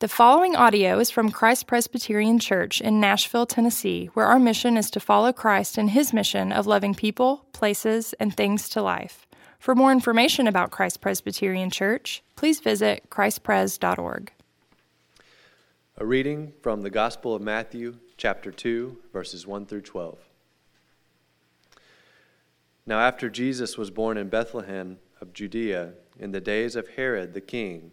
[0.00, 4.90] The following audio is from Christ Presbyterian Church in Nashville, Tennessee, where our mission is
[4.92, 9.26] to follow Christ in his mission of loving people, places, and things to life.
[9.58, 14.32] For more information about Christ Presbyterian Church, please visit christpres.org.
[15.98, 20.18] A reading from the Gospel of Matthew, chapter 2, verses 1 through 12.
[22.86, 27.42] Now, after Jesus was born in Bethlehem of Judea, in the days of Herod the
[27.42, 27.92] king,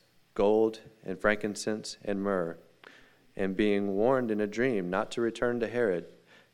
[0.33, 2.57] gold and frankincense and myrrh.
[3.35, 6.05] And being warned in a dream not to return to Herod,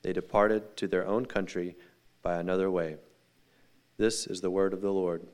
[0.04, 1.76] they departed to their own country
[2.22, 2.98] by another way.
[3.98, 5.26] This is the word of the Lord.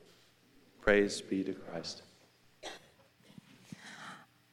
[0.80, 2.02] Praise be to Christ.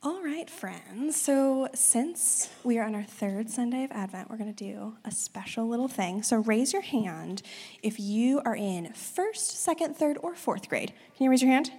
[0.04, 1.22] All right, friends.
[1.22, 5.12] So, since we are on our third Sunday of Advent, we're going to do a
[5.12, 6.24] special little thing.
[6.24, 7.44] So, raise your hand
[7.84, 10.92] if you are in first, second, third, or fourth grade.
[11.16, 11.72] Can you raise your hand?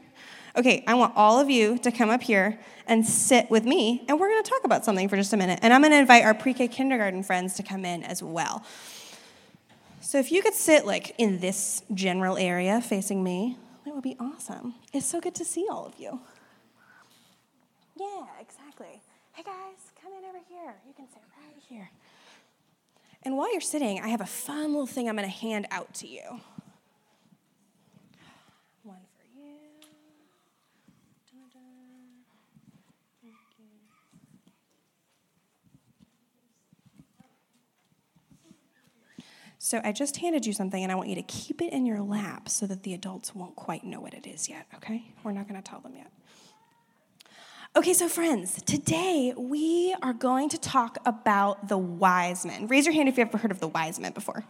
[0.55, 4.21] Okay, I want all of you to come up here and sit with me, and
[4.21, 5.61] we're going to talk about something for just a minute.
[5.63, 8.65] And I'm going to invite our pre K kindergarten friends to come in as well.
[10.01, 14.17] So if you could sit like in this general area facing me, that would be
[14.21, 14.75] awesome.
[14.93, 16.21] It's so good to see all of you.
[17.99, 19.01] Yeah, exactly.
[19.33, 20.75] Hey guys, come in over here.
[20.87, 21.91] You can sit right here.
[23.23, 25.95] And while you're sitting, I have a fun little thing I'm going to hand out
[25.95, 26.41] to you.
[39.65, 42.01] So I just handed you something, and I want you to keep it in your
[42.01, 45.05] lap so that the adults won't quite know what it is yet, okay?
[45.23, 46.11] We're not to tell them yet.
[47.77, 52.67] Okay, so friends, today we are going to talk about the wise men.
[52.67, 54.45] Raise your hand if you've ever heard of the wise men before.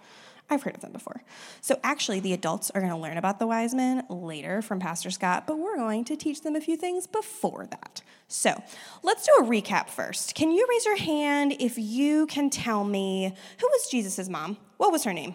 [0.53, 1.23] I've heard of them before.
[1.61, 5.11] So, actually, the adults are going to learn about the wise men later from Pastor
[5.11, 8.03] Scott, but we're going to teach them a few things before that.
[8.29, 8.63] So,
[9.03, 10.35] let's do a recap first.
[10.35, 14.59] Can you raise your hand if you can tell me who was Jesus' mom?
[14.77, 15.35] What was her name?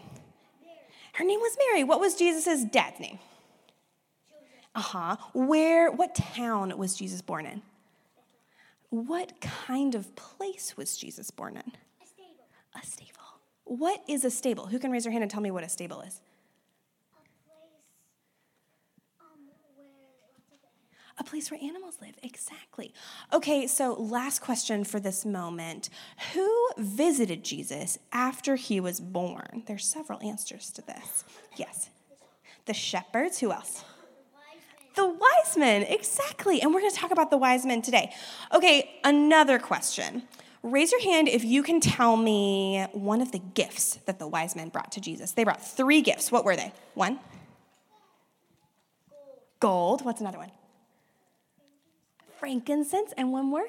[0.63, 0.77] Mary.
[1.13, 1.83] Her name was Mary.
[1.83, 3.17] What was Jesus' dad's name?
[4.75, 5.17] Uh huh.
[5.33, 7.63] Where, what town was Jesus born in?
[8.89, 11.71] What kind of place was Jesus born in?
[12.01, 12.45] A stable.
[12.75, 13.16] A stable.
[13.67, 14.67] What is a stable?
[14.67, 16.21] Who can raise their hand and tell me what a stable is?
[21.19, 22.93] A place where animals live, exactly.
[23.33, 25.89] Okay, so last question for this moment.
[26.33, 29.63] Who visited Jesus after he was born?
[29.65, 31.23] There's several answers to this.
[31.55, 31.89] Yes.
[32.67, 33.83] The shepherds, who else?
[34.95, 36.61] The wise men, exactly.
[36.61, 38.13] And we're going to talk about the wise men today.
[38.53, 40.23] Okay, another question.
[40.63, 44.55] Raise your hand if you can tell me one of the gifts that the wise
[44.55, 45.31] men brought to Jesus.
[45.31, 46.31] They brought three gifts.
[46.31, 46.73] What were they?
[46.93, 47.19] One?
[49.59, 50.03] Gold.
[50.03, 50.51] What's another one?
[52.39, 53.13] Frankincense.
[53.17, 53.67] And one more?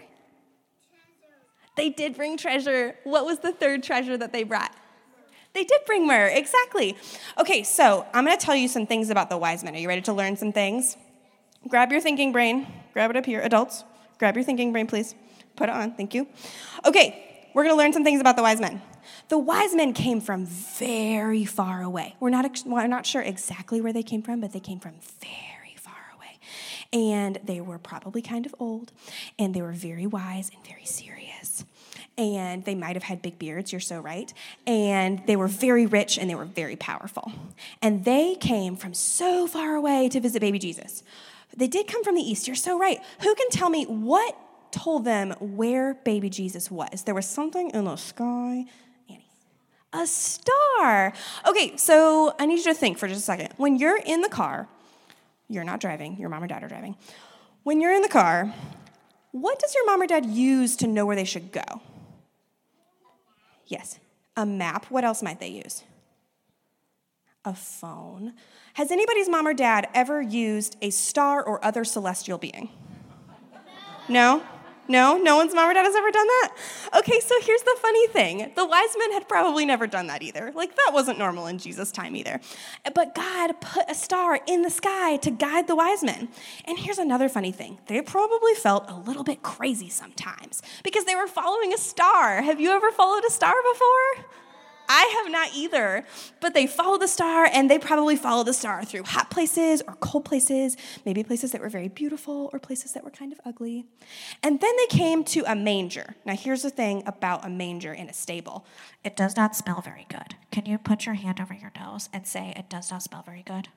[1.77, 2.97] They did bring treasure.
[3.05, 4.75] What was the third treasure that they brought?
[5.55, 6.97] They did bring myrrh, exactly.
[7.39, 9.75] Okay, so I'm gonna tell you some things about the wise men.
[9.75, 10.97] Are you ready to learn some things?
[11.67, 12.67] Grab your thinking brain.
[12.93, 13.41] Grab it up here.
[13.41, 13.85] Adults,
[14.19, 15.15] grab your thinking brain, please.
[15.59, 16.29] Put it on, thank you.
[16.85, 18.81] Okay, we're gonna learn some things about the wise men.
[19.29, 22.15] The wise men came from very far away.
[22.21, 25.75] We're not, we're not sure exactly where they came from, but they came from very
[25.75, 26.39] far away.
[26.93, 28.93] And they were probably kind of old,
[29.37, 31.65] and they were very wise and very serious.
[32.17, 34.33] And they might have had big beards, you're so right.
[34.65, 37.33] And they were very rich and they were very powerful.
[37.83, 41.03] And they came from so far away to visit baby Jesus.
[41.57, 43.01] They did come from the east, you're so right.
[43.23, 44.37] Who can tell me what
[44.73, 47.05] told them where baby Jesus was?
[47.05, 48.65] There was something in the sky.
[49.09, 49.27] Annie,
[49.93, 51.13] A star.
[51.47, 53.51] Okay, so I need you to think for just a second.
[53.57, 54.69] When you're in the car,
[55.49, 56.97] you're not driving, your mom or dad are driving.
[57.63, 58.53] When you're in the car,
[59.33, 61.83] what does your mom or dad use to know where they should go?
[63.67, 63.99] Yes,
[64.37, 64.87] a map.
[64.87, 65.85] What else might they use?
[67.45, 68.35] A phone.
[68.75, 72.71] Has anybody's mom or dad ever used a star or other celestial being?
[74.09, 74.43] No?
[74.89, 76.55] No, no one's mom or dad has ever done that?
[76.97, 80.53] Okay, so here's the funny thing the wise men had probably never done that either.
[80.55, 82.41] Like, that wasn't normal in Jesus' time either.
[82.95, 86.29] But God put a star in the sky to guide the wise men.
[86.65, 91.15] And here's another funny thing they probably felt a little bit crazy sometimes because they
[91.15, 92.43] were following a star.
[92.43, 94.25] Have you ever followed a star before?
[94.89, 96.05] I have not either.
[96.41, 99.95] But they followed the star, and they probably followed the star through hot places or
[99.95, 103.87] cold places, maybe places that were very beautiful or places that were kind of ugly.
[104.43, 106.15] And then they came to a manger.
[106.25, 108.67] Now, here's the thing about a manger in a stable
[109.05, 110.35] it does not smell very good.
[110.51, 113.43] Can you put your hand over your nose and say, it does not smell very
[113.43, 113.69] good?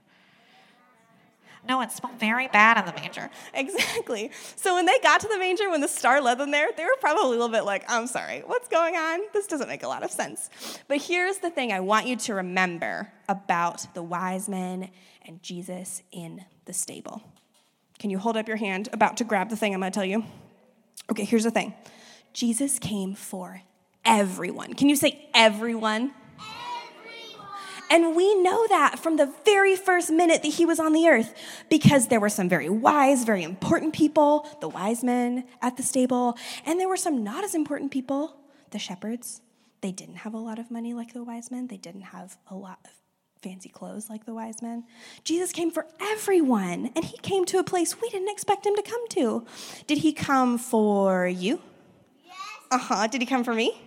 [1.68, 3.30] No, it smelled very bad in the manger.
[3.54, 4.32] Exactly.
[4.56, 6.98] So when they got to the manger, when the star led them there, they were
[7.00, 9.20] probably a little bit like, I'm sorry, what's going on?
[9.34, 10.50] This doesn't make a lot of sense.
[10.88, 14.90] But here's the thing I want you to remember about the wise men
[15.24, 17.22] and Jesus in the stable.
[18.00, 20.06] Can you hold up your hand about to grab the thing I'm going to tell
[20.06, 20.24] you?
[21.12, 21.74] Okay, here's the thing
[22.34, 23.62] Jesus came for
[24.06, 24.74] everyone.
[24.74, 26.14] Can you say everyone?
[27.92, 31.34] And we know that from the very first minute that he was on the earth
[31.70, 36.38] because there were some very wise, very important people, the wise men at the stable,
[36.66, 38.38] and there were some not as important people,
[38.70, 39.42] the shepherds.
[39.82, 42.56] They didn't have a lot of money like the wise men, they didn't have a
[42.56, 42.92] lot of
[43.42, 44.86] fancy clothes like the wise men.
[45.26, 48.84] Jesus came for everyone, and he came to a place we didn't expect him to
[48.84, 49.46] come to.
[49.86, 51.60] Did he come for you?
[52.24, 52.36] Yes.
[52.72, 53.08] Uh huh.
[53.08, 53.82] Did he come for me?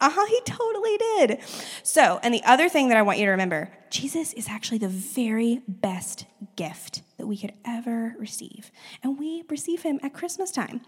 [0.00, 1.40] Uh huh, he totally did.
[1.82, 4.88] So, and the other thing that I want you to remember Jesus is actually the
[4.88, 6.24] very best
[6.56, 8.70] gift that we could ever receive.
[9.02, 10.80] And we receive him at Christmas time.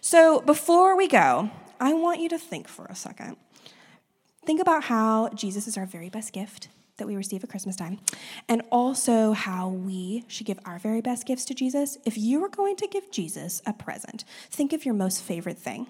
[0.00, 1.50] So, before we go,
[1.80, 3.36] I want you to think for a second.
[4.46, 7.98] Think about how Jesus is our very best gift that we receive at Christmas time,
[8.48, 11.98] and also how we should give our very best gifts to Jesus.
[12.04, 15.86] If you were going to give Jesus a present, think of your most favorite thing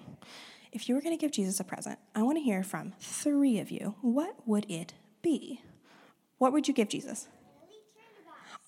[0.71, 3.59] if you were going to give Jesus a present, I want to hear from three
[3.59, 3.95] of you.
[4.01, 5.61] What would it be?
[6.37, 7.27] What would you give Jesus?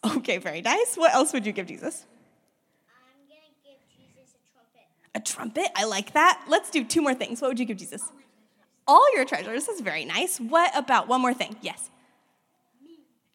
[0.05, 0.95] Okay, very nice.
[0.95, 2.05] What else would you give Jesus?
[2.89, 4.85] I'm going to give Jesus a trumpet.
[5.15, 5.71] A trumpet?
[5.77, 6.43] I like that.
[6.49, 7.41] Let's do two more things.
[7.41, 8.11] What would you give Jesus?
[8.85, 9.69] All your treasures.
[9.69, 10.39] is very nice.
[10.39, 11.55] What about one more thing?
[11.61, 11.89] Yes.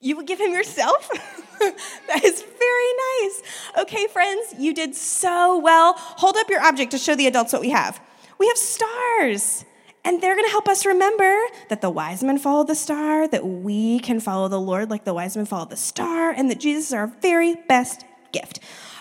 [0.01, 1.09] You would give him yourself?
[1.59, 3.43] that is very nice.
[3.81, 5.95] Okay, friends, you did so well.
[5.97, 8.01] Hold up your object to show the adults what we have.
[8.39, 9.65] We have stars.
[10.05, 11.39] And they're going to help us remember
[11.69, 15.13] that the wise men followed the star, that we can follow the Lord like the
[15.13, 18.61] wise men followed the star, and that Jesus is our very best gift.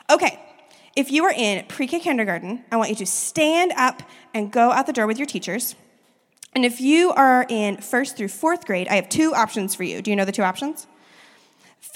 [0.10, 0.40] Okay,
[0.96, 4.02] if you are in pre K kindergarten, I want you to stand up
[4.34, 5.76] and go out the door with your teachers.
[6.54, 10.02] And if you are in first through fourth grade, I have two options for you.
[10.02, 10.88] Do you know the two options?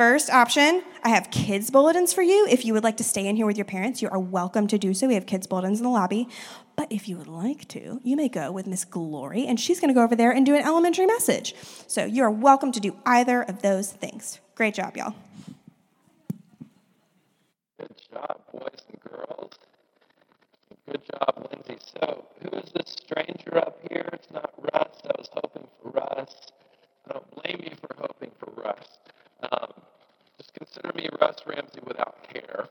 [0.01, 2.47] First option, I have kids' bulletins for you.
[2.49, 4.79] If you would like to stay in here with your parents, you are welcome to
[4.79, 5.07] do so.
[5.07, 6.27] We have kids' bulletins in the lobby.
[6.75, 9.89] But if you would like to, you may go with Miss Glory, and she's going
[9.89, 11.53] to go over there and do an elementary message.
[11.85, 14.39] So you are welcome to do either of those things.
[14.55, 15.13] Great job, y'all.
[17.79, 19.51] Good job, boys and girls.
[20.89, 21.77] Good job, Lindsay.
[21.99, 24.09] So, who is this stranger up here?
[24.13, 24.97] It's not Russ.
[25.05, 26.35] I was hoping for Russ.
[27.07, 28.97] I don't blame you for hoping for Russ.
[29.43, 29.73] Um,
[30.41, 32.67] just consider me Russ Ramsey without hair.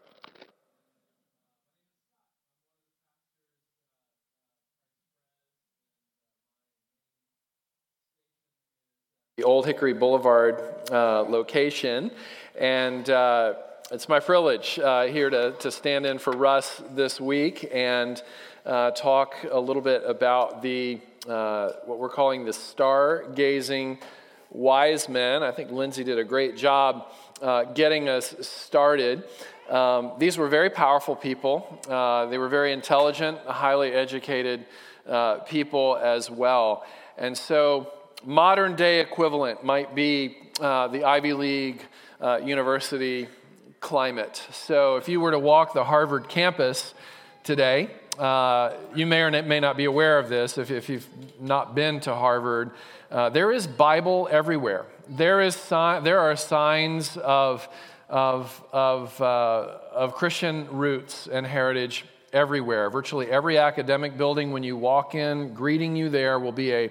[9.36, 10.60] The Old Hickory Boulevard
[10.90, 12.10] uh, location.
[12.58, 13.54] And uh,
[13.92, 18.20] it's my privilege uh, here to, to stand in for Russ this week and
[18.66, 23.98] uh, talk a little bit about the uh, what we're calling the star-gazing
[24.50, 25.42] wise men.
[25.42, 27.06] I think Lindsay did a great job
[27.40, 29.24] uh, getting us started.
[29.68, 31.80] Um, these were very powerful people.
[31.88, 34.66] Uh, they were very intelligent, highly educated
[35.08, 36.84] uh, people as well.
[37.16, 37.92] And so,
[38.24, 41.82] modern day equivalent might be uh, the Ivy League
[42.20, 43.28] uh, university
[43.80, 44.42] climate.
[44.52, 46.94] So if you were to walk the Harvard campus
[47.42, 51.08] today, uh, you may or may not be aware of this if, if you've
[51.40, 52.72] not been to Harvard.
[53.10, 54.84] Uh, there is Bible everywhere.
[55.10, 57.68] There, is there are signs of,
[58.08, 62.88] of, of, uh, of Christian roots and heritage everywhere.
[62.90, 66.90] Virtually every academic building, when you walk in, greeting you there will be a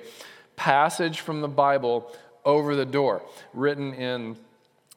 [0.58, 3.22] passage from the Bible over the door,
[3.54, 4.36] written in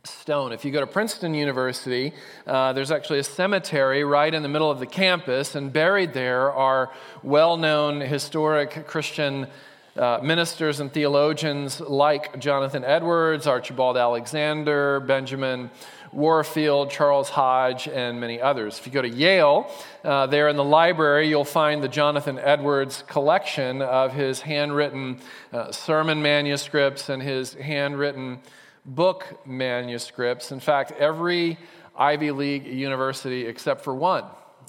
[0.02, 0.50] stone.
[0.50, 2.12] If you go to Princeton University,
[2.45, 6.50] uh, there's actually a cemetery right in the middle of the campus, and buried there
[6.50, 6.91] are
[7.23, 9.47] well known historic Christian.
[9.94, 15.70] Uh, ministers and theologians like Jonathan Edwards, Archibald Alexander, Benjamin
[16.12, 18.78] Warfield, Charles Hodge, and many others.
[18.78, 19.70] If you go to Yale,
[20.02, 25.20] uh, there in the library, you'll find the Jonathan Edwards collection of his handwritten
[25.52, 28.40] uh, sermon manuscripts and his handwritten
[28.87, 30.52] book manuscripts.
[30.52, 31.58] In fact, every
[31.94, 34.25] Ivy League university except for one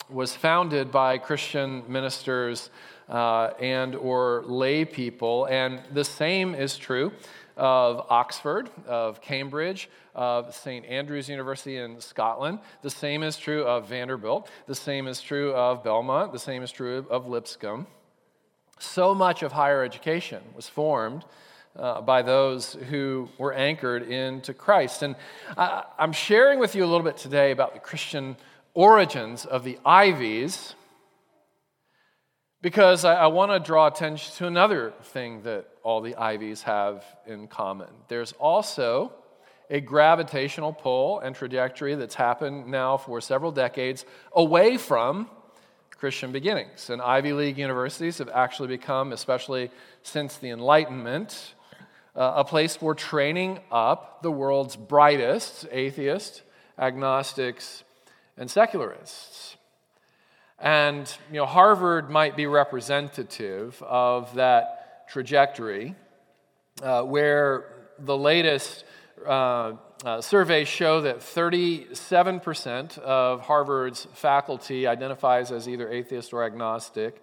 [0.10, 2.70] was founded by Christian ministers
[3.10, 7.12] uh, and or lay people, and the same is true
[7.56, 10.86] of Oxford, of Cambridge, of St.
[10.86, 12.60] Andrews University in Scotland.
[12.82, 14.50] The same is true of Vanderbilt.
[14.68, 16.32] The same is true of Belmont.
[16.32, 17.88] The same is true of Lipscomb.
[18.80, 21.26] So much of higher education was formed
[21.76, 25.04] uh, by those who were anchored into Christ.
[25.04, 25.16] And
[25.58, 28.36] I, I'm sharing with you a little bit today about the Christian
[28.74, 30.76] origins of the Ivies
[32.63, 37.03] because I, I want to draw attention to another thing that all the Ivies have
[37.27, 37.89] in common.
[38.08, 39.12] There's also
[39.70, 45.29] a gravitational pull and trajectory that's happened now for several decades away from
[45.98, 46.89] Christian beginnings.
[46.89, 49.70] And Ivy League universities have actually become, especially
[50.01, 51.55] since the Enlightenment,
[52.15, 56.43] uh, a place for training up the world's brightest atheists,
[56.79, 57.84] agnostics,
[58.38, 59.58] and secularists.
[60.63, 65.93] And you know, Harvard might be representative of that trajectory,
[66.82, 68.86] uh, where the latest
[69.27, 69.74] uh,
[70.05, 77.22] uh, surveys show that 37% of Harvard's faculty identifies as either atheist or agnostic,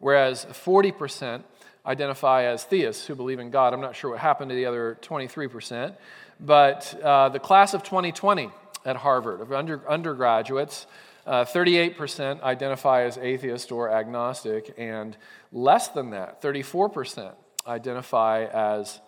[0.00, 1.44] whereas 40%
[1.86, 3.72] identify as theists who believe in God.
[3.72, 5.94] I'm not sure what happened to the other 23%,
[6.40, 8.50] but uh, the class of 2020
[8.84, 10.88] at Harvard of under, undergraduates,
[11.26, 15.16] uh, 38% identify as atheist or agnostic, and
[15.52, 17.32] less than that, 34%,
[17.66, 19.00] identify as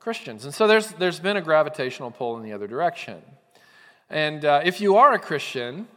[0.00, 0.44] Christians.
[0.44, 3.22] And so there's, there's been a gravitational pull in the other direction.
[4.10, 5.88] And uh, if you are a Christian,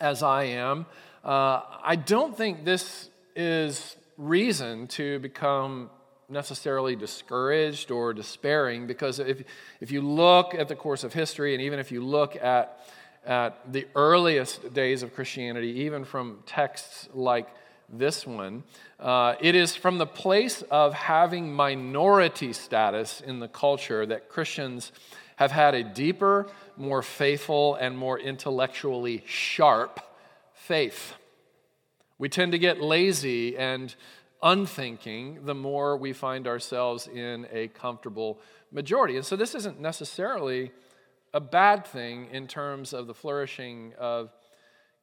[0.00, 0.86] as I am,
[1.24, 5.90] uh, I don't think this is reason to become
[6.28, 9.42] necessarily discouraged or despairing because if,
[9.80, 12.86] if you look at the course of history and even if you look at,
[13.28, 17.46] at the earliest days of Christianity, even from texts like
[17.90, 18.64] this one,
[18.98, 24.92] uh, it is from the place of having minority status in the culture that Christians
[25.36, 26.46] have had a deeper,
[26.78, 30.00] more faithful, and more intellectually sharp
[30.54, 31.12] faith.
[32.16, 33.94] We tend to get lazy and
[34.42, 38.40] unthinking the more we find ourselves in a comfortable
[38.72, 39.16] majority.
[39.16, 40.72] And so this isn't necessarily
[41.34, 44.30] a bad thing in terms of the flourishing of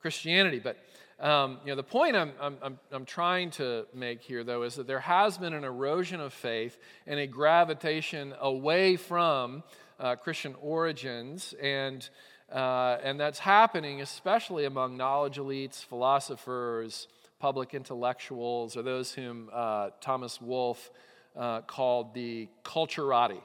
[0.02, 0.60] Christianity.
[0.60, 0.78] But
[1.20, 4.86] um, you know, the point I'm, I'm, I'm trying to make here, though, is that
[4.86, 6.78] there has been an erosion of faith
[7.08, 9.64] and a gravitation away from
[9.98, 11.54] uh, Christian origins.
[11.62, 12.08] And
[12.52, 17.08] uh, and that's happening especially among knowledge elites, philosophers,
[17.40, 20.92] public intellectuals, or those whom uh, Thomas Wolfe
[21.36, 23.42] uh, called the culturati.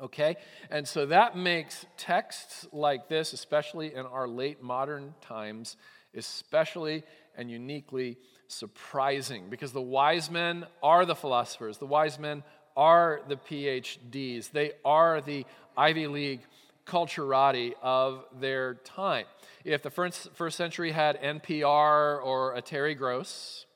[0.00, 0.36] Okay?
[0.70, 5.76] And so that makes texts like this, especially in our late modern times,
[6.14, 7.04] especially
[7.36, 12.42] and uniquely surprising because the wise men are the philosophers, the wise men
[12.76, 16.40] are the PhDs, they are the Ivy League
[16.86, 19.26] culturati of their time.
[19.64, 23.66] If the first, first century had NPR or a Terry Gross,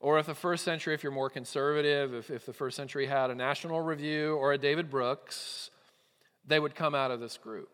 [0.00, 3.30] or if the first century, if you're more conservative, if, if the first century had
[3.30, 5.70] a National Review or a David Brooks,
[6.46, 7.70] they would come out of this group.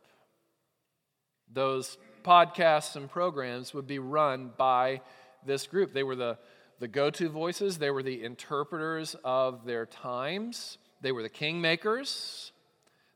[1.53, 5.03] Those podcasts and programs would be run by
[5.45, 5.93] this group.
[5.93, 6.39] They were the,
[6.81, 12.51] the go to voices, they were the interpreters of their times, they were the kingmakers,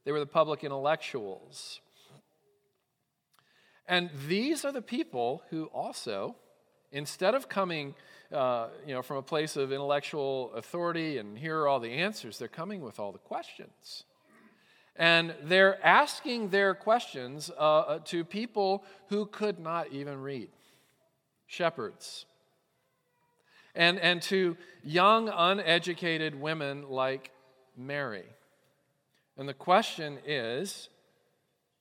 [0.04, 1.80] they were the public intellectuals.
[3.86, 6.36] And these are the people who also,
[6.92, 7.94] instead of coming
[8.32, 12.38] uh, you know, from a place of intellectual authority and here are all the answers,
[12.38, 14.04] they're coming with all the questions.
[14.96, 20.50] And they're asking their questions uh, uh, to people who could not even read
[21.46, 22.26] shepherds.
[23.74, 27.30] And, and to young, uneducated women like
[27.76, 28.24] Mary.
[29.36, 30.88] And the question is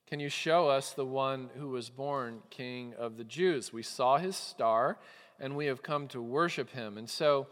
[0.08, 3.74] can you show us the one who was born King of the Jews?
[3.74, 4.98] We saw his star
[5.40, 6.98] and we have come to worship him.
[6.98, 7.48] And so,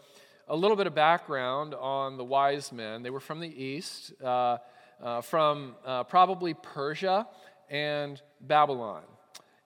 [0.47, 3.01] a little bit of background on the wise men.
[3.01, 4.57] They were from the east, uh,
[5.01, 7.27] uh, from uh, probably Persia
[7.69, 9.03] and Babylon.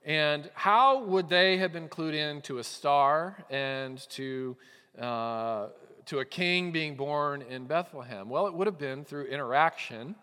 [0.05, 4.55] And how would they have been clued in to a star and to,
[4.97, 5.67] uh,
[6.05, 8.29] to a king being born in Bethlehem?
[8.29, 10.15] Well, it would have been through interaction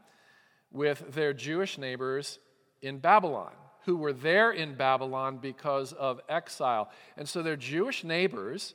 [0.73, 2.39] with their Jewish neighbors
[2.81, 3.53] in Babylon,
[3.87, 6.91] who were there in Babylon because of exile.
[7.17, 8.75] And so their Jewish neighbors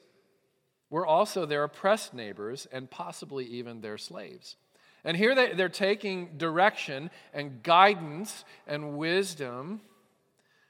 [0.89, 4.55] were also their oppressed neighbors and possibly even their slaves.
[5.03, 9.81] And here they, they're taking direction and guidance and wisdom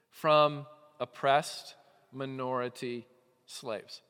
[0.09, 0.65] from
[0.99, 1.75] oppressed
[2.11, 3.05] minority
[3.45, 4.01] slaves.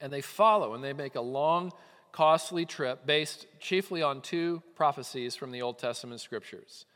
[0.00, 1.72] And they follow and they make a long,
[2.12, 6.86] costly trip based chiefly on two prophecies from the Old Testament scriptures.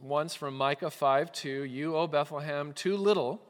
[0.00, 3.40] One's from Micah 5 2 You, O Bethlehem, too little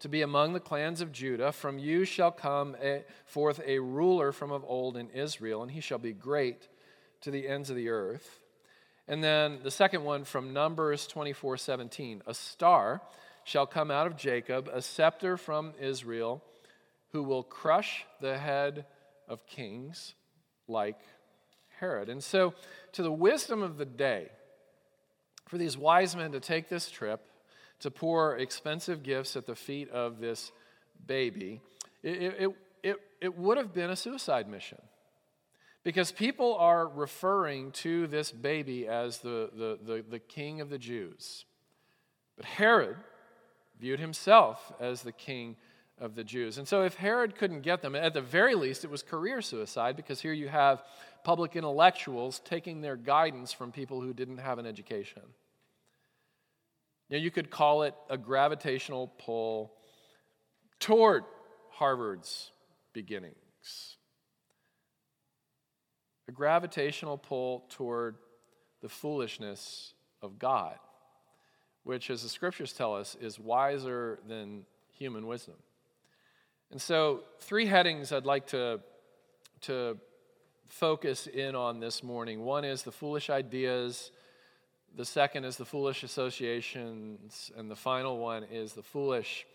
[0.00, 1.52] to be among the clans of Judah.
[1.52, 5.80] From you shall come a, forth a ruler from of old in Israel, and he
[5.80, 6.68] shall be great
[7.22, 8.40] to the ends of the earth.
[9.08, 12.22] And then the second one from Numbers 24 17.
[12.26, 13.00] A star
[13.44, 16.42] shall come out of Jacob, a scepter from Israel,
[17.12, 18.84] who will crush the head
[19.26, 20.14] of kings
[20.68, 21.00] like
[21.80, 22.08] Herod.
[22.08, 22.54] And so,
[22.92, 24.28] to the wisdom of the day,
[25.52, 27.20] for these wise men to take this trip,
[27.78, 30.50] to pour expensive gifts at the feet of this
[31.06, 31.60] baby,
[32.02, 32.50] it, it,
[32.82, 34.80] it, it would have been a suicide mission.
[35.84, 40.78] Because people are referring to this baby as the, the, the, the, king of the
[40.78, 41.44] Jews.
[42.38, 42.96] But Herod
[43.78, 45.56] viewed himself as the king
[46.00, 46.56] of the Jews.
[46.56, 49.96] And so, if Herod couldn't get them, at the very least, it was career suicide
[49.96, 50.82] because here you have
[51.24, 55.20] public intellectuals taking their guidance from people who didn't have an education.
[57.12, 59.74] You, know, you could call it a gravitational pull
[60.80, 61.24] toward
[61.68, 62.50] Harvard's
[62.94, 63.36] beginnings
[66.26, 68.16] a gravitational pull toward
[68.80, 70.76] the foolishness of God,
[71.84, 74.64] which, as the scriptures tell us, is wiser than
[74.96, 75.56] human wisdom.
[76.70, 78.80] And so, three headings I'd like to,
[79.62, 79.98] to
[80.68, 82.42] focus in on this morning.
[82.42, 84.12] One is the foolish ideas,
[84.96, 89.46] the second is the foolish associations, and the final one is the foolish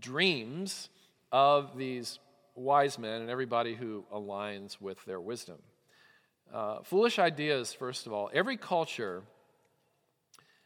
[0.00, 0.88] dreams
[1.30, 2.18] of these
[2.54, 5.58] wise men and everybody who aligns with their wisdom.
[6.52, 8.30] Uh, foolish ideas, first of all.
[8.32, 9.22] Every culture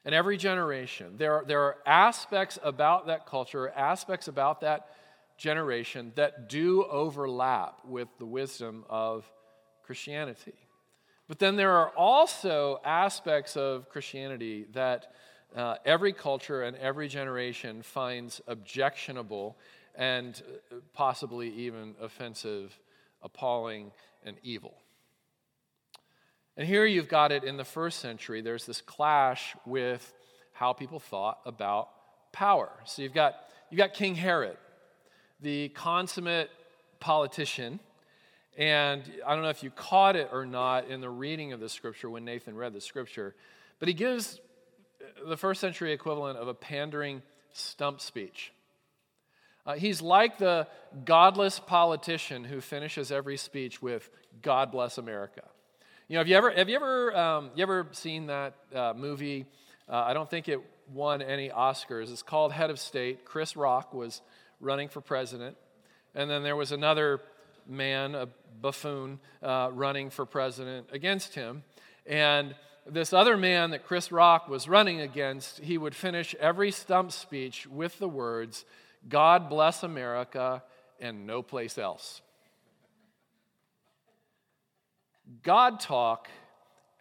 [0.04, 4.88] and every generation, there are, there are aspects about that culture, aspects about that
[5.36, 9.30] generation that do overlap with the wisdom of
[9.84, 10.54] Christianity.
[11.28, 15.12] But then there are also aspects of Christianity that
[15.54, 19.56] uh, every culture and every generation finds objectionable
[19.94, 22.78] and uh, possibly even offensive,
[23.22, 23.92] appalling,
[24.24, 24.74] and evil.
[26.56, 28.40] And here you've got it in the first century.
[28.40, 30.12] There's this clash with
[30.52, 31.88] how people thought about
[32.32, 32.70] power.
[32.84, 33.36] So you've got,
[33.70, 34.56] you've got King Herod,
[35.40, 36.50] the consummate
[37.00, 37.80] politician.
[38.58, 41.68] And I don't know if you caught it or not in the reading of the
[41.68, 43.36] scripture when Nathan read the scripture,
[43.78, 44.40] but he gives
[45.24, 48.52] the first century equivalent of a pandering stump speech.
[49.64, 50.66] Uh, he's like the
[51.04, 54.10] godless politician who finishes every speech with,
[54.42, 55.42] God bless America.
[56.08, 59.46] You know, have you ever have you ever um, you ever seen that uh, movie?
[59.88, 60.58] Uh, I don't think it
[60.92, 62.10] won any Oscars.
[62.10, 63.24] It's called Head of State.
[63.24, 64.22] Chris Rock was
[64.58, 65.56] running for president,
[66.14, 67.20] and then there was another
[67.68, 68.28] man, a
[68.60, 71.62] buffoon, uh, running for president against him,
[72.06, 72.54] and
[72.90, 77.66] this other man that Chris Rock was running against, he would finish every stump speech
[77.66, 78.64] with the words,
[79.08, 80.62] God bless America
[80.98, 82.22] and no place else.
[85.42, 86.28] God talk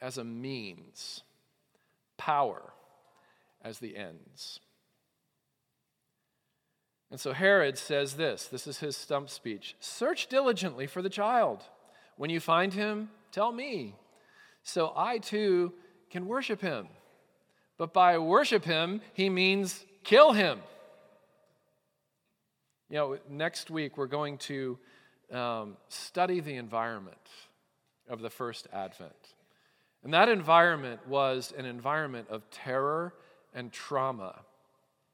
[0.01, 1.23] as a means,
[2.17, 2.61] power
[3.61, 4.59] as the ends.
[7.09, 11.63] And so Herod says this this is his stump speech Search diligently for the child.
[12.17, 13.95] When you find him, tell me,
[14.63, 15.73] so I too
[16.09, 16.87] can worship him.
[17.77, 20.59] But by worship him, he means kill him.
[22.89, 24.79] You know, next week we're going to
[25.31, 27.17] um, study the environment
[28.09, 29.11] of the first advent.
[30.03, 33.13] And that environment was an environment of terror
[33.53, 34.39] and trauma.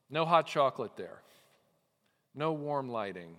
[0.09, 1.21] No hot chocolate there,
[2.35, 3.35] no warm lighting.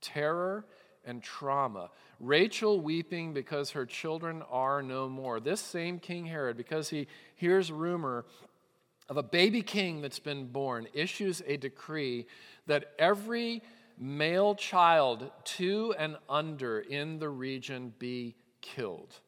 [0.00, 0.64] Terror
[1.04, 1.90] and trauma.
[2.20, 5.40] Rachel weeping because her children are no more.
[5.40, 8.24] This same King Herod, because he hears rumor
[9.08, 12.26] of a baby king that's been born, issues a decree
[12.66, 13.62] that every
[13.98, 19.20] male child two and under in the region be killed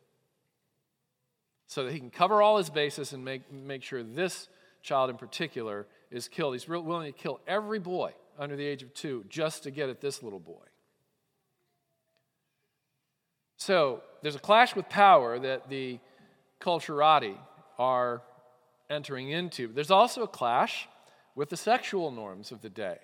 [1.67, 4.49] so that he can cover all his bases and make, make sure this
[4.83, 6.55] child in particular is killed.
[6.55, 10.01] He's willing to kill every boy under the age of two just to get at
[10.01, 10.65] this little boy.
[13.57, 15.99] So there's a clash with power that the
[16.61, 17.37] culturati
[17.79, 18.23] are
[18.91, 19.69] entering into.
[19.69, 20.89] There's also a clash
[21.35, 22.99] with the sexual norms of the day.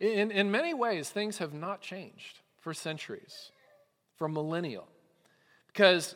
[0.00, 3.50] In, in many ways, things have not changed for centuries,
[4.16, 4.82] for millennia.
[5.68, 6.14] Because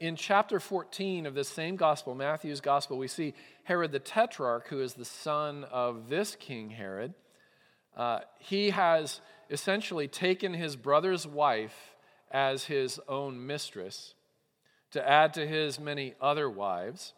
[0.00, 4.80] in chapter 14 of this same gospel, Matthew's gospel, we see Herod the Tetrarch, who
[4.80, 7.14] is the son of this King Herod.
[7.98, 11.94] Uh, he has essentially taken his brother's wife
[12.30, 14.14] as his own mistress
[14.92, 17.12] to add to his many other wives.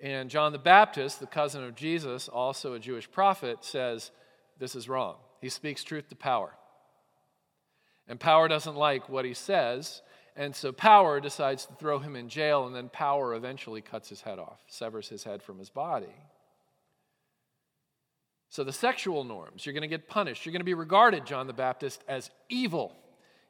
[0.00, 4.10] And John the Baptist, the cousin of Jesus, also a Jewish prophet, says
[4.58, 5.16] this is wrong.
[5.40, 6.52] He speaks truth to power.
[8.08, 10.02] And power doesn't like what he says,
[10.38, 14.20] and so Power decides to throw him in jail, and then Power eventually cuts his
[14.20, 16.14] head off, severs his head from his body.
[18.50, 20.46] So the sexual norms, you're going to get punished.
[20.46, 22.96] You're going to be regarded, John the Baptist, as evil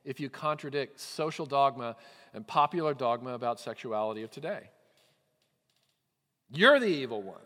[0.04, 1.96] if you contradict social dogma
[2.34, 4.70] and popular dogma about sexuality of today.
[6.50, 7.40] You're the evil one.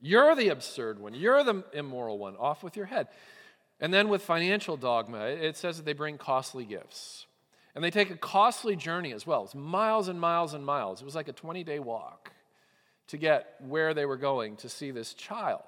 [0.00, 1.14] You're the absurd one.
[1.14, 2.36] You're the immoral one.
[2.36, 3.08] Off with your head.
[3.80, 7.26] And then with financial dogma, it says that they bring costly gifts.
[7.74, 9.44] And they take a costly journey as well.
[9.44, 11.00] It's miles and miles and miles.
[11.02, 12.32] It was like a 20 day walk
[13.08, 15.62] to get where they were going to see this child.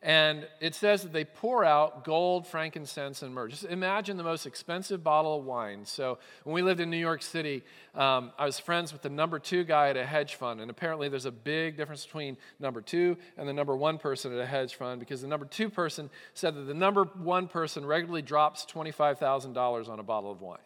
[0.00, 3.48] And it says that they pour out gold, frankincense, and myrrh.
[3.48, 5.84] Just imagine the most expensive bottle of wine.
[5.84, 7.64] So, when we lived in New York City,
[7.96, 10.60] um, I was friends with the number two guy at a hedge fund.
[10.60, 14.38] And apparently, there's a big difference between number two and the number one person at
[14.38, 18.22] a hedge fund because the number two person said that the number one person regularly
[18.22, 20.58] drops $25,000 on a bottle of wine.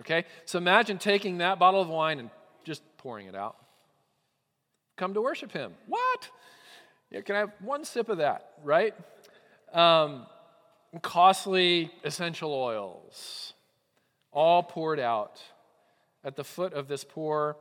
[0.00, 0.24] Okay?
[0.46, 2.30] So, imagine taking that bottle of wine and
[2.64, 3.56] just pouring it out.
[4.96, 5.74] Come to worship him.
[5.86, 6.30] What?
[7.10, 8.94] Yeah, can I have one sip of that, right?
[9.72, 10.26] Um,
[11.02, 13.52] costly essential oils,
[14.32, 15.40] all poured out
[16.24, 17.56] at the foot of this poor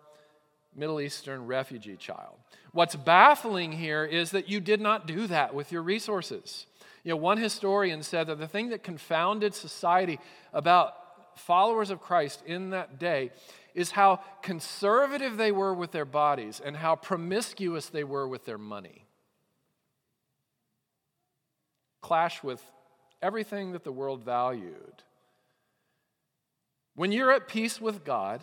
[0.75, 2.35] Middle Eastern refugee child.
[2.71, 6.65] What's baffling here is that you did not do that with your resources.
[7.03, 10.19] You know, one historian said that the thing that confounded society
[10.51, 10.95] about
[11.37, 13.31] followers of Christ in that day
[13.73, 18.57] is how conservative they were with their bodies and how promiscuous they were with their
[18.57, 19.04] money
[22.05, 22.61] clash with
[23.19, 25.01] everything that the world valued.
[26.93, 28.41] When you're at peace with God,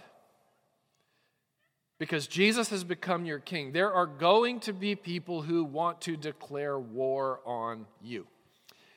[2.01, 6.17] because Jesus has become your king, there are going to be people who want to
[6.17, 8.27] declare war on you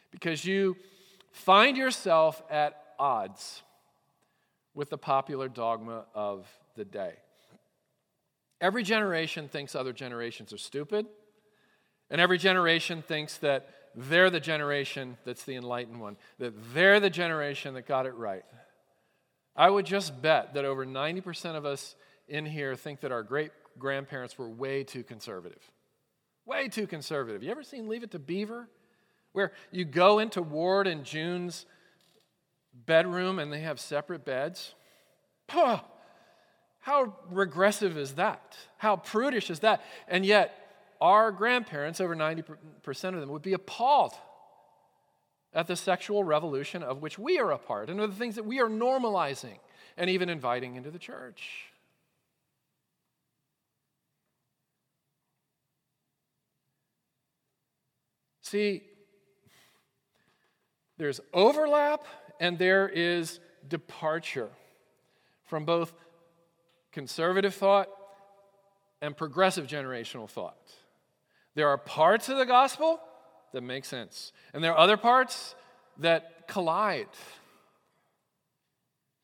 [0.10, 0.76] because you
[1.32, 3.62] find yourself at odds
[4.74, 7.14] with the popular dogma of the day.
[8.60, 11.06] Every generation thinks other generations are stupid,
[12.10, 17.10] and every generation thinks that they're the generation that's the enlightened one, that they're the
[17.10, 18.44] generation that got it right.
[19.56, 21.96] I would just bet that over 90% of us
[22.28, 25.62] in here think that our great grandparents were way too conservative.
[26.46, 27.42] Way too conservative.
[27.42, 28.70] You ever seen Leave It to Beaver?
[29.32, 31.66] Where you go into Ward and June's
[32.74, 34.76] bedroom and they have separate beds?
[35.48, 35.84] How
[37.30, 38.58] regressive is that?
[38.78, 39.82] How prudish is that?
[40.08, 40.65] And yet,
[41.02, 42.46] our grandparents, over 90%
[43.14, 44.14] of them, would be appalled
[45.54, 48.46] at the sexual revolution of which we are a part and of the things that
[48.46, 49.58] we are normalizing
[49.98, 51.68] and even inviting into the church.
[58.42, 58.84] See,
[60.98, 62.06] there's overlap
[62.40, 64.50] and there is departure
[65.46, 65.94] from both
[66.92, 67.90] conservative thought
[69.02, 70.58] and progressive generational thought.
[71.56, 73.00] There are parts of the gospel
[73.54, 75.56] that make sense, and there are other parts
[76.00, 77.08] that collide.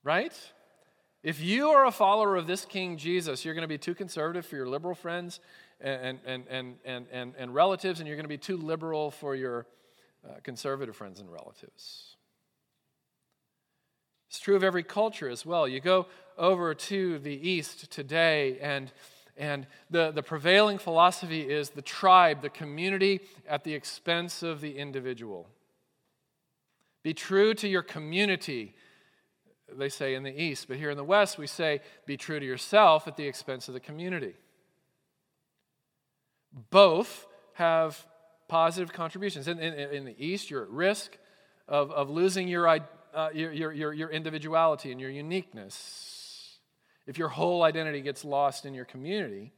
[0.04, 0.34] Right?
[1.24, 4.46] If you are a follower of this King Jesus, you're going to be too conservative
[4.46, 5.40] for your liberal friends
[5.80, 9.36] and, and, and, and, and, and relatives, and you're going to be too liberal for
[9.36, 9.68] your
[10.28, 12.16] uh, conservative friends and relatives.
[14.30, 15.68] It's true of every culture as well.
[15.68, 18.92] You go over to the East today, and,
[19.38, 24.78] and the, the prevailing philosophy is the tribe, the community, at the expense of the
[24.78, 25.48] individual.
[27.04, 28.76] Be true to your community,
[29.76, 32.46] they say in the East, but here in the West, we say be true to
[32.46, 34.34] yourself at the expense of the community.
[36.70, 38.06] Both have
[38.48, 39.48] positive contributions.
[39.48, 41.18] In, in, in the East, you're at risk
[41.68, 46.21] of, of losing your, uh, your, your, your individuality and your uniqueness.
[47.12, 49.52] If your whole identity gets lost in your community.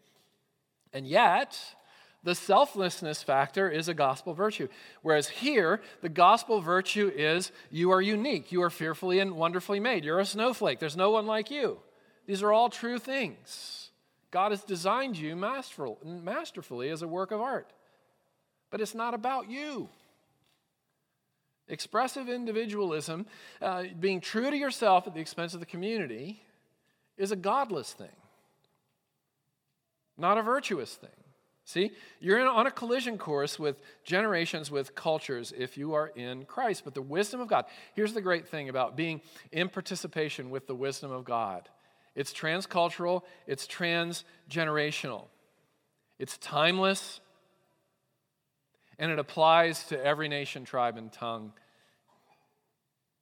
[0.92, 1.56] And yet,
[2.24, 4.70] the selflessness factor is a gospel virtue.
[5.04, 8.52] Whereas here, the gospel virtue is you are unique.
[8.52, 10.04] You are fearfully and wonderfully made.
[10.04, 10.80] You're a snowflake.
[10.80, 11.78] There's no one like you.
[12.26, 13.92] These are all true things.
[14.32, 17.72] God has designed you masterful, masterfully as a work of art.
[18.72, 19.90] But it's not about you.
[21.68, 23.28] Expressive individualism,
[23.62, 26.42] uh, being true to yourself at the expense of the community,
[27.18, 28.16] is a godless thing,
[30.18, 31.10] not a virtuous thing.
[31.66, 36.44] See, you're in, on a collision course with generations, with cultures, if you are in
[36.44, 36.84] Christ.
[36.84, 39.22] But the wisdom of God, here's the great thing about being
[39.52, 41.70] in participation with the wisdom of God
[42.16, 45.26] it's transcultural, it's transgenerational,
[46.20, 47.22] it's timeless,
[49.00, 51.54] and it applies to every nation, tribe, and tongue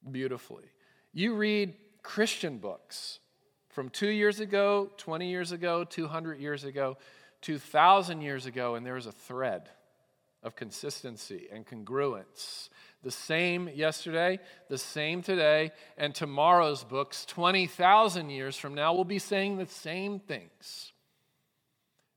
[0.10, 0.65] beautifully.
[1.13, 3.19] You read Christian books
[3.71, 6.97] from two years ago, 20 years ago, 200 years ago
[7.41, 9.69] 2,000 years ago, and there is a thread
[10.43, 12.69] of consistency and congruence.
[13.03, 19.19] The same yesterday, the same today, and tomorrow's books, 20,000 years from now, will be
[19.19, 20.93] saying the same things.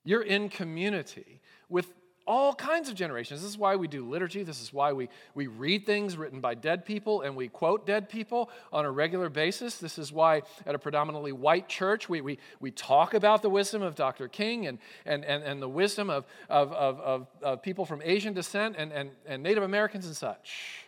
[0.04, 1.40] You're in community
[1.70, 1.90] with
[2.26, 3.42] all kinds of generations.
[3.42, 4.42] This is why we do liturgy.
[4.42, 8.08] This is why we, we read things written by dead people and we quote dead
[8.08, 9.76] people on a regular basis.
[9.76, 13.82] This is why, at a predominantly white church, we, we, we talk about the wisdom
[13.82, 14.28] of Dr.
[14.28, 18.32] King and, and, and, and the wisdom of, of, of, of, of people from Asian
[18.32, 20.87] descent and, and, and Native Americans and such.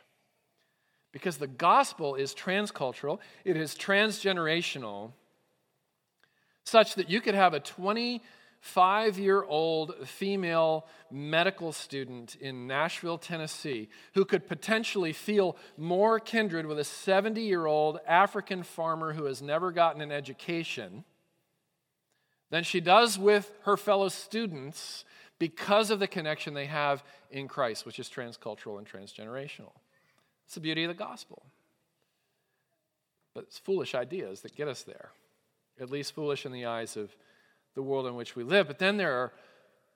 [1.12, 5.12] Because the gospel is transcultural, it is transgenerational,
[6.64, 8.22] such that you could have a 20
[8.60, 16.66] five year old female medical student in Nashville, Tennessee, who could potentially feel more kindred
[16.66, 21.04] with a 70 year old African farmer who has never gotten an education
[22.50, 25.04] than she does with her fellow students
[25.38, 29.72] because of the connection they have in Christ, which is transcultural and transgenerational.
[30.44, 31.42] It's the beauty of the gospel.
[33.34, 35.10] But it's foolish ideas that get us there,
[35.78, 37.14] at least foolish in the eyes of
[37.76, 38.66] the world in which we live.
[38.66, 39.32] But then there are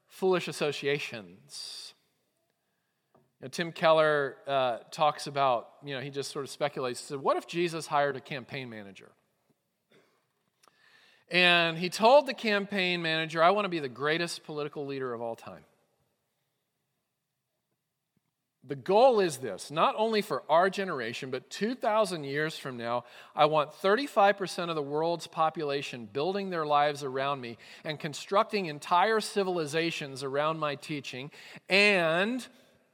[0.07, 1.95] foolish associations.
[3.41, 7.01] You know, Tim Keller uh, talks about, you know, he just sort of speculates.
[7.01, 9.11] Said, What if Jesus hired a campaign manager?
[11.31, 15.21] And he told the campaign manager, I want to be the greatest political leader of
[15.21, 15.65] all time.
[18.65, 23.47] The goal is this not only for our generation, but 2,000 years from now, I
[23.47, 30.23] want 35% of the world's population building their lives around me and constructing entire civilizations
[30.23, 31.31] around my teaching
[31.71, 32.47] and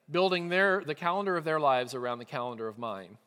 [0.08, 3.18] building their, the calendar of their lives around the calendar of mine.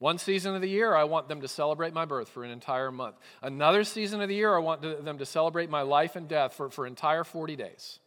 [0.00, 2.92] One season of the year, I want them to celebrate my birth for an entire
[2.92, 3.16] month.
[3.42, 6.70] Another season of the year, I want them to celebrate my life and death for,
[6.70, 7.98] for entire 40 days.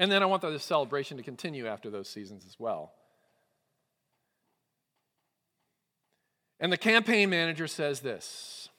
[0.00, 2.94] And then I want the celebration to continue after those seasons as well.
[6.58, 8.70] And the campaign manager says this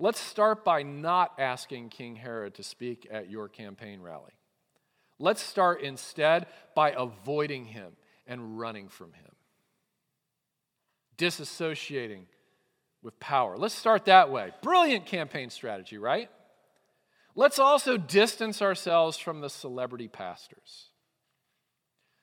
[0.00, 4.32] Let's start by not asking King Herod to speak at your campaign rally.
[5.20, 7.92] Let's start instead by avoiding him
[8.26, 9.30] and running from him,
[11.16, 12.24] disassociating
[13.00, 13.56] with power.
[13.56, 14.50] Let's start that way.
[14.60, 16.28] Brilliant campaign strategy, right?
[17.38, 20.86] Let's also distance ourselves from the celebrity pastors,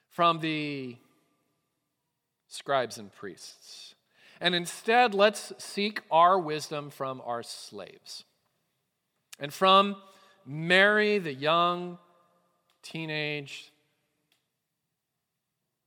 [0.10, 0.97] from the
[2.49, 3.95] scribes and priests.
[4.41, 8.25] And instead, let's seek our wisdom from our slaves
[9.39, 9.95] and from
[10.45, 11.97] Mary, the young,
[12.84, 13.71] teenage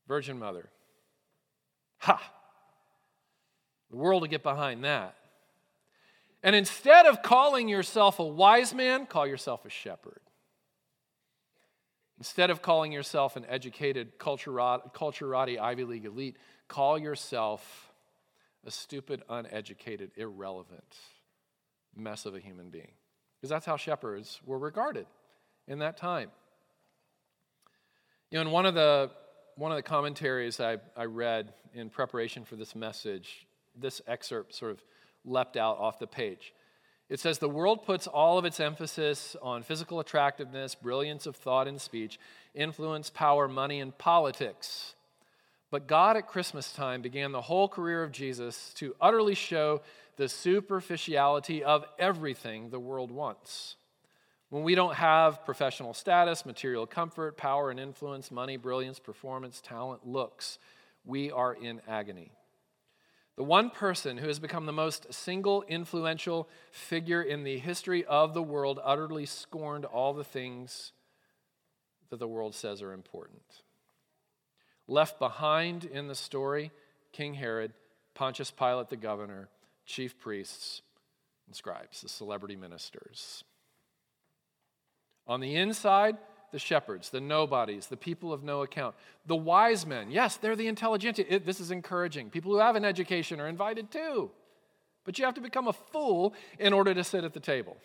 [0.06, 0.70] Virgin Mother.
[1.98, 2.32] Ha!
[3.90, 5.17] The world will get behind that.
[6.42, 10.20] And instead of calling yourself a wise man, call yourself a shepherd.
[12.18, 17.92] Instead of calling yourself an educated culturati Ivy League elite, call yourself
[18.66, 20.96] a stupid, uneducated, irrelevant
[21.94, 22.92] mess of a human being.
[23.36, 25.06] Because that's how shepherds were regarded
[25.68, 26.30] in that time.
[28.30, 29.10] You know, in one of the
[29.54, 33.46] one of the commentaries I, I read in preparation for this message,
[33.76, 34.84] this excerpt sort of
[35.28, 36.52] leapt out off the page.
[37.08, 41.66] It says the world puts all of its emphasis on physical attractiveness, brilliance of thought
[41.66, 42.18] and speech,
[42.54, 44.94] influence, power, money, and politics.
[45.70, 49.80] But God at Christmas time began the whole career of Jesus to utterly show
[50.16, 53.76] the superficiality of everything the world wants.
[54.50, 60.06] When we don't have professional status, material comfort, power and influence, money, brilliance, performance, talent,
[60.06, 60.58] looks,
[61.04, 62.32] we are in agony.
[63.38, 68.34] The one person who has become the most single influential figure in the history of
[68.34, 70.90] the world utterly scorned all the things
[72.10, 73.62] that the world says are important.
[74.88, 76.72] Left behind in the story,
[77.12, 77.74] King Herod,
[78.12, 79.48] Pontius Pilate the governor,
[79.86, 80.82] chief priests,
[81.46, 83.44] and scribes, the celebrity ministers.
[85.28, 86.16] On the inside,
[86.50, 88.94] the shepherds, the nobodies, the people of no account.
[89.26, 91.26] The wise men, yes, they're the intelligentsia.
[91.28, 92.30] It, this is encouraging.
[92.30, 94.30] People who have an education are invited too.
[95.04, 97.76] But you have to become a fool in order to sit at the table.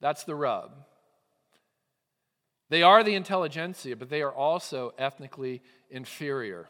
[0.00, 0.72] That's the rub.
[2.68, 6.68] They are the intelligentsia, but they are also ethnically inferior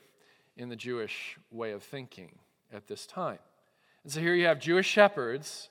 [0.57, 2.39] in the Jewish way of thinking
[2.73, 3.39] at this time.
[4.03, 5.69] And so here you have Jewish shepherds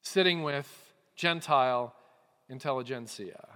[0.00, 1.94] sitting with Gentile
[2.48, 3.48] intelligentsia.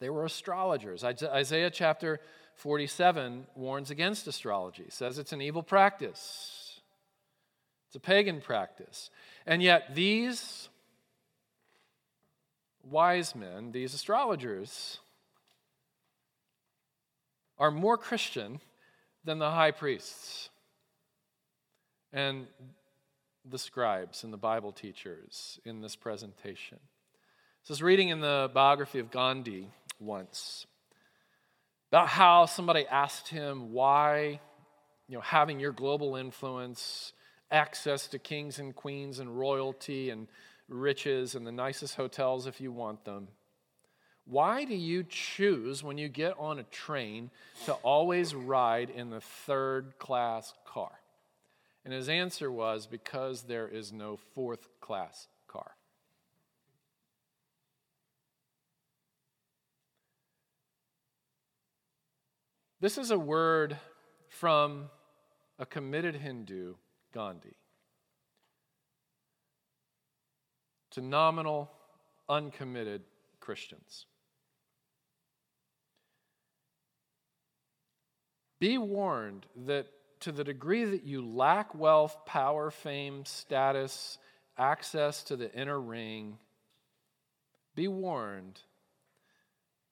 [0.00, 1.04] They were astrologers.
[1.04, 2.20] Isaiah chapter
[2.56, 6.80] 47 warns against astrology, says it's an evil practice,
[7.86, 9.10] it's a pagan practice.
[9.46, 10.68] And yet, these
[12.82, 14.98] wise men, these astrologers,
[17.58, 18.60] are more Christian
[19.24, 20.50] than the high priests
[22.12, 22.46] and
[23.44, 26.78] the scribes and the Bible teachers in this presentation.
[27.64, 29.68] So I was reading in the biography of Gandhi
[30.00, 30.66] once
[31.92, 34.40] about how somebody asked him why,
[35.06, 37.12] you know, having your global influence,
[37.52, 40.26] access to kings and queens and royalty and
[40.68, 43.28] riches and the nicest hotels if you want them.
[44.24, 47.30] Why do you choose when you get on a train
[47.66, 50.98] to always ride in the third class car?
[51.84, 55.76] And his answer was because there is no fourth class car.
[62.82, 63.78] This is a word
[64.28, 64.90] from
[65.56, 66.74] a committed Hindu,
[67.14, 67.54] Gandhi,
[70.90, 71.70] to nominal,
[72.28, 73.02] uncommitted
[73.38, 74.06] Christians.
[78.58, 79.86] Be warned that
[80.18, 84.18] to the degree that you lack wealth, power, fame, status,
[84.58, 86.36] access to the inner ring,
[87.76, 88.58] be warned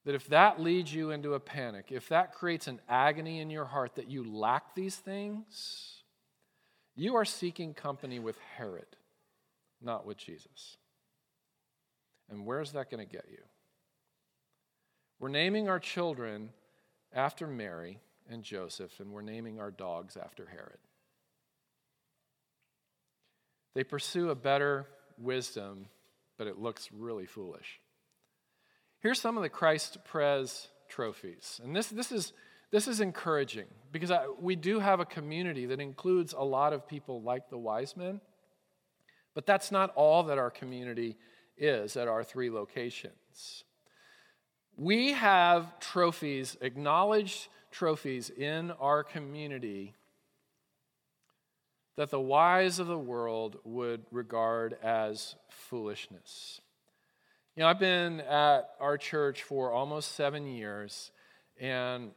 [0.04, 3.66] that if that leads you into a panic, if that creates an agony in your
[3.66, 6.02] heart that you lack these things,
[6.96, 8.96] you are seeking company with Herod,
[9.80, 10.76] not with Jesus.
[12.30, 13.42] And where's that going to get you?
[15.18, 16.50] We're naming our children
[17.12, 17.98] after Mary
[18.30, 20.78] and Joseph, and we're naming our dogs after Herod.
[23.74, 24.86] They pursue a better
[25.18, 25.86] wisdom,
[26.38, 27.80] but it looks really foolish.
[29.00, 31.60] Here's some of the Christ Pres trophies.
[31.64, 32.32] And this, this, is,
[32.70, 36.86] this is encouraging because I, we do have a community that includes a lot of
[36.86, 38.20] people like the wise men,
[39.34, 41.16] but that's not all that our community
[41.56, 43.64] is at our three locations.
[44.76, 49.94] We have trophies, acknowledged trophies in our community
[51.96, 56.60] that the wise of the world would regard as foolishness.
[57.60, 61.12] You know, I've been at our church for almost seven years,
[61.60, 62.12] and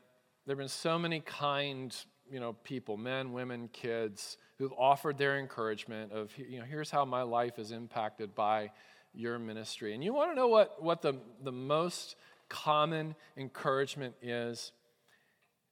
[0.46, 1.94] there have been so many kind,
[2.32, 7.04] you know, people, men, women, kids, who've offered their encouragement of, you know, here's how
[7.04, 8.72] my life is impacted by
[9.14, 9.94] your ministry.
[9.94, 12.16] And you want to know what, what the, the most
[12.48, 14.72] common encouragement is?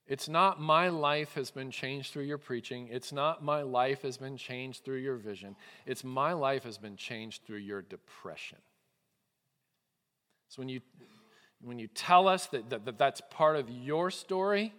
[0.05, 2.89] It's not my life has been changed through your preaching.
[2.91, 5.55] It's not my life has been changed through your vision.
[5.85, 8.57] It's my life has been changed through your depression.
[10.51, 10.81] So when you,
[11.61, 14.73] when you tell us that, that, that that's part of your story,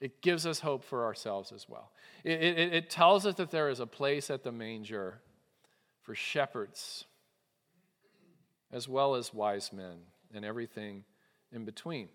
[0.00, 1.92] it gives us hope for ourselves as well.
[2.24, 5.20] It, it, it tells us that there is a place at the manger
[6.02, 7.04] for shepherds
[8.72, 9.98] as well as wise men
[10.34, 11.04] and everything
[11.52, 12.08] in between.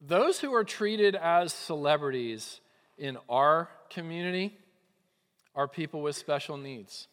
[0.00, 2.60] Those who are treated as celebrities
[2.96, 4.56] in our community
[5.54, 7.08] are people with special needs.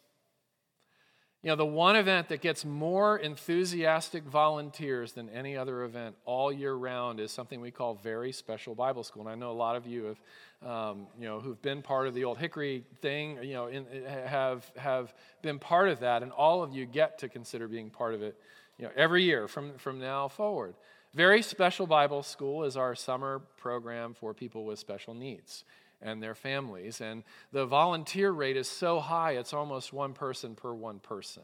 [1.46, 6.52] You know, the one event that gets more enthusiastic volunteers than any other event all
[6.52, 9.22] year round is something we call Very Special Bible School.
[9.22, 10.16] And I know a lot of you
[10.64, 13.86] have, um, you know, who've been part of the Old Hickory thing, you know, in,
[14.26, 16.24] have, have been part of that.
[16.24, 18.36] And all of you get to consider being part of it,
[18.80, 20.74] you know, every year from, from now forward.
[21.14, 25.64] Very Special Bible School is our summer program for people with special needs
[26.06, 27.02] and their families.
[27.02, 31.44] And the volunteer rate is so high, it's almost one person per one person.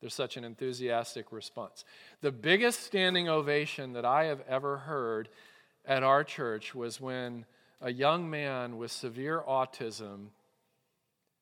[0.00, 1.84] There's such an enthusiastic response.
[2.20, 5.28] The biggest standing ovation that I have ever heard
[5.84, 7.46] at our church was when
[7.80, 10.28] a young man with severe autism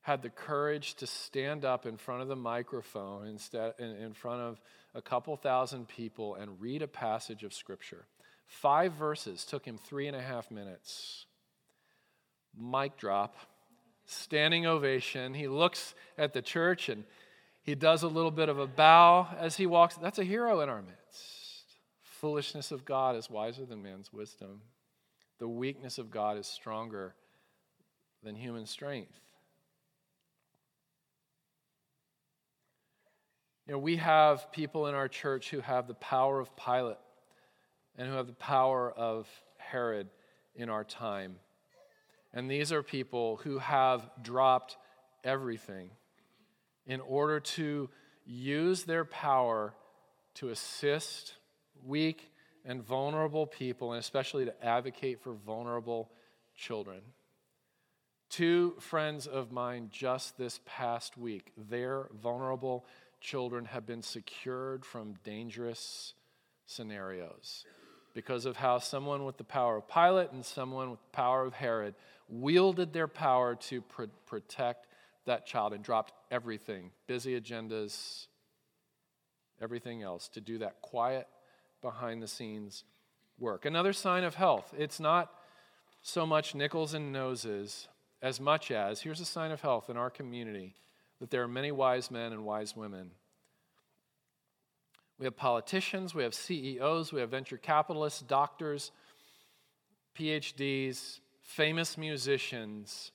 [0.03, 4.61] had the courage to stand up in front of the microphone instead in front of
[4.94, 8.07] a couple thousand people and read a passage of scripture
[8.47, 11.26] five verses took him three and a half minutes
[12.59, 13.36] mic drop,
[14.07, 15.34] standing ovation.
[15.34, 17.04] He looks at the church and
[17.62, 19.96] he does a little bit of a bow as he walks.
[19.96, 21.64] That's a hero in our midst.
[22.02, 24.62] Foolishness of God is wiser than man's wisdom.
[25.38, 27.14] The weakness of God is stronger
[28.22, 29.20] than human strength.
[33.66, 36.98] You know, we have people in our church who have the power of Pilate
[37.98, 39.28] and who have the power of
[39.59, 40.09] Herod
[40.54, 41.36] in our time.
[42.37, 44.76] And these are people who have dropped
[45.24, 45.89] everything
[46.87, 47.89] in order to
[48.26, 49.72] use their power
[50.34, 51.32] to assist
[51.82, 52.30] weak
[52.62, 56.11] and vulnerable people, and especially to advocate for vulnerable
[56.55, 57.01] children.
[58.28, 62.84] Two friends of mine just this past week, their vulnerable
[63.18, 66.12] children have been secured from dangerous
[66.66, 67.64] scenarios
[68.12, 71.55] because of how someone with the power of Pilate and someone with the power of
[71.55, 71.95] Herod
[72.29, 74.87] wielded their power to pr- protect
[75.27, 78.27] that child and dropped everything busy agendas,
[79.61, 81.27] everything else to do that quiet,
[81.83, 82.85] behind the scenes
[83.39, 83.64] work.
[83.64, 85.33] Another sign of health it's not
[86.03, 87.89] so much nickels and noses
[88.22, 90.74] as much as here's a sign of health in our community
[91.20, 93.11] that there are many wise men and wise women.
[95.18, 98.93] We have politicians, we have CEOs, we have venture capitalists, doctors,
[100.18, 103.12] PhDs, famous musicians,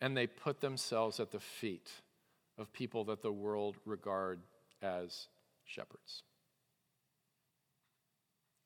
[0.00, 1.90] and they put themselves at the feet
[2.58, 4.40] of people that the world regard
[4.82, 5.28] as
[5.64, 6.22] shepherds.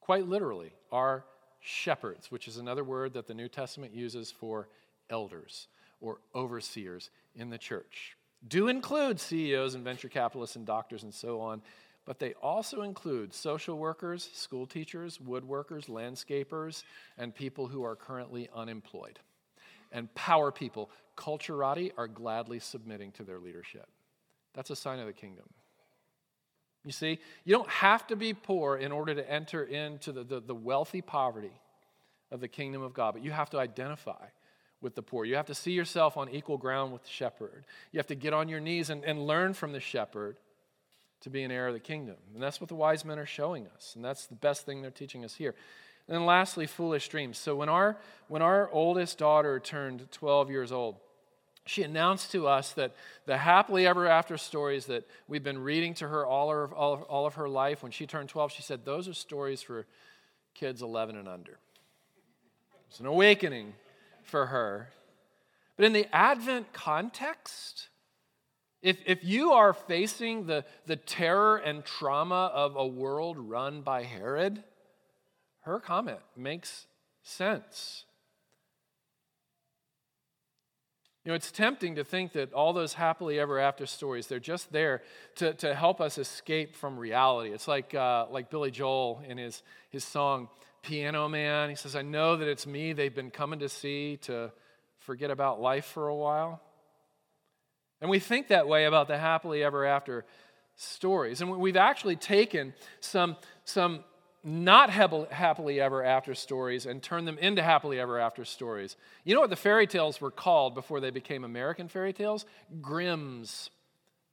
[0.00, 1.24] Quite literally, are
[1.60, 4.68] shepherds, which is another word that the New Testament uses for
[5.10, 5.68] elders
[6.00, 8.16] or overseers in the church.
[8.46, 11.62] Do include CEOs and venture capitalists and doctors and so on,
[12.04, 16.82] but they also include social workers, school teachers, woodworkers, landscapers,
[17.16, 19.18] and people who are currently unemployed.
[19.90, 23.88] And power people, culturati, are gladly submitting to their leadership.
[24.54, 25.46] That's a sign of the kingdom.
[26.84, 30.40] You see, you don't have to be poor in order to enter into the, the,
[30.40, 31.52] the wealthy poverty
[32.30, 34.26] of the kingdom of God, but you have to identify
[34.82, 35.24] with the poor.
[35.24, 37.64] You have to see yourself on equal ground with the shepherd.
[37.90, 40.36] You have to get on your knees and, and learn from the shepherd
[41.24, 42.16] to be an heir of the kingdom.
[42.34, 43.92] And that's what the wise men are showing us.
[43.96, 45.54] And that's the best thing they're teaching us here.
[46.06, 47.38] And then lastly, foolish dreams.
[47.38, 47.96] So when our
[48.28, 50.96] when our oldest daughter turned 12 years old,
[51.66, 52.94] she announced to us that
[53.24, 57.26] the happily ever after stories that we've been reading to her all of, all, all
[57.26, 59.86] of her life, when she turned 12, she said, Those are stories for
[60.52, 61.58] kids 11 and under.
[62.90, 63.72] It's an awakening
[64.22, 64.90] for her.
[65.76, 67.88] But in the Advent context,
[68.84, 74.02] if, if you are facing the, the terror and trauma of a world run by
[74.02, 74.62] Herod,
[75.62, 76.86] her comment makes
[77.22, 78.04] sense.
[81.24, 84.70] You know, it's tempting to think that all those happily ever after stories, they're just
[84.70, 85.00] there
[85.36, 87.54] to, to help us escape from reality.
[87.54, 90.50] It's like, uh, like Billy Joel in his, his song,
[90.82, 91.70] Piano Man.
[91.70, 94.52] He says, I know that it's me they've been coming to see to
[94.98, 96.60] forget about life for a while.
[98.04, 100.26] And we think that way about the happily ever after
[100.76, 101.40] stories.
[101.40, 103.34] And we've actually taken some,
[103.64, 104.04] some
[104.42, 108.98] not happily ever after stories and turned them into happily ever after stories.
[109.24, 112.44] You know what the fairy tales were called before they became American fairy tales?
[112.82, 113.70] Grimm's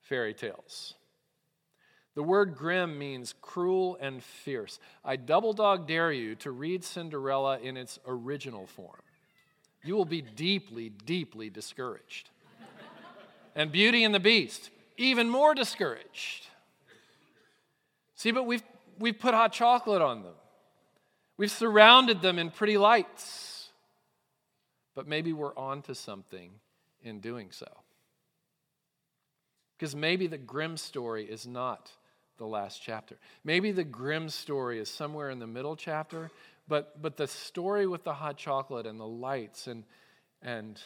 [0.01, 0.95] fairy tales.
[2.15, 4.79] The word grim means cruel and fierce.
[5.05, 8.99] I double dog dare you to read Cinderella in its original form.
[9.81, 12.31] You will be deeply, deeply discouraged
[13.55, 16.47] and Beauty and the Beast, even more discouraged.
[18.15, 18.63] See, but we've,
[18.99, 20.35] we've put hot chocolate on them,
[21.37, 23.69] we've surrounded them in pretty lights,
[24.95, 26.51] but maybe we're on to something
[27.03, 27.67] in doing so.
[29.77, 31.89] Because maybe the grim story is not
[32.37, 33.17] the last chapter.
[33.43, 36.29] Maybe the grim story is somewhere in the middle chapter,
[36.67, 39.83] but, but the story with the hot chocolate and the lights and,
[40.43, 40.79] and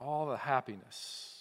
[0.00, 1.37] all the happiness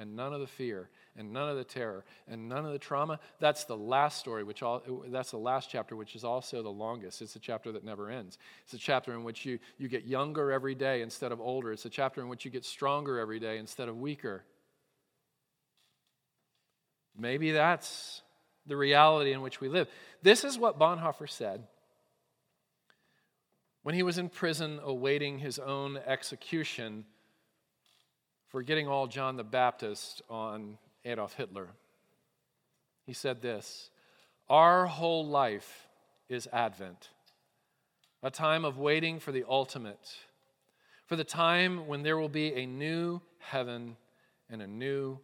[0.00, 3.20] and none of the fear and none of the terror and none of the trauma.
[3.38, 7.20] That's the last story which all that's the last chapter which is also the longest.
[7.20, 8.38] It's a chapter that never ends.
[8.64, 11.70] It's a chapter in which you, you get younger every day instead of older.
[11.70, 14.42] It's a chapter in which you get stronger every day instead of weaker.
[17.16, 18.22] Maybe that's
[18.66, 19.86] the reality in which we live.
[20.22, 21.64] This is what bonhoeffer said
[23.82, 27.04] when he was in prison awaiting his own execution
[28.50, 31.68] for getting all John the Baptist on Adolf Hitler.
[33.06, 33.90] He said this
[34.48, 35.88] Our whole life
[36.28, 37.10] is Advent,
[38.22, 40.16] a time of waiting for the ultimate,
[41.06, 43.96] for the time when there will be a new heaven
[44.50, 45.18] and a new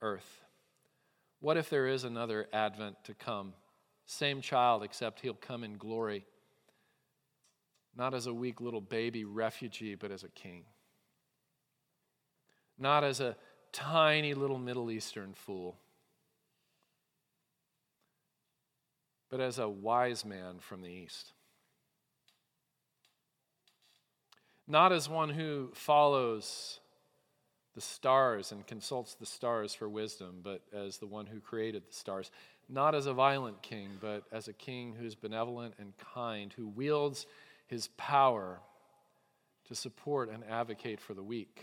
[0.00, 0.44] earth.
[1.40, 3.54] What if there is another Advent to come?
[4.06, 6.24] Same child, except he'll come in glory,
[7.96, 10.64] not as a weak little baby refugee, but as a king
[12.80, 13.36] not as a
[13.72, 15.76] tiny little Middle Eastern fool,
[19.28, 21.32] but as a wise man from the East.
[24.66, 26.80] Not as one who follows
[27.74, 31.94] the stars and consults the stars for wisdom, but as the one who created the
[31.94, 32.30] stars.
[32.68, 37.26] Not as a violent king, but as a king who's benevolent and kind, who wields
[37.66, 38.60] his power
[39.68, 41.60] to support and advocate for the weak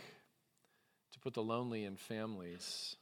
[1.28, 2.96] put the lonely in families,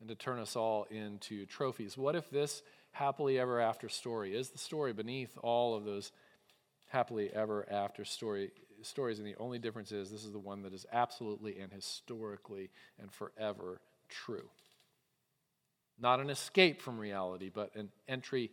[0.00, 1.96] and to turn us all into trophies.
[1.96, 2.60] What if this
[2.90, 6.12] happily ever after story is the story beneath all of those
[6.88, 8.50] happily ever after story
[8.82, 12.68] stories and the only difference is this is the one that is absolutely and historically
[13.00, 13.80] and forever
[14.10, 14.50] true.
[15.98, 18.50] Not an escape from reality, but an entry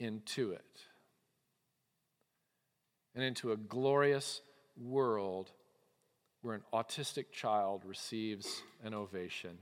[0.00, 0.80] into it.
[3.14, 4.40] And into a glorious
[4.76, 5.52] world
[6.42, 9.58] where an autistic child receives an ovation,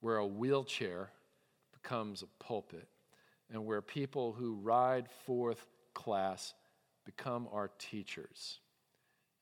[0.00, 1.10] where a wheelchair
[1.72, 2.88] becomes a pulpit,
[3.50, 6.54] and where people who ride fourth class
[7.04, 8.60] become our teachers,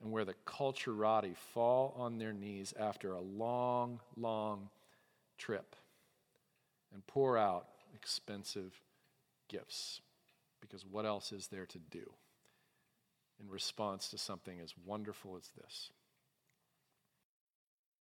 [0.01, 4.71] and where the culturati fall on their knees after a long, long
[5.37, 5.77] trip
[6.93, 8.81] and pour out expensive
[9.49, 10.01] gifts.
[10.61, 12.11] Because what else is there to do
[13.41, 15.91] in response to something as wonderful as this?